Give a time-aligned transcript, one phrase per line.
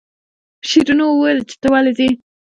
[0.69, 2.09] شیرینو ورته وویل چې ته ولې ځې.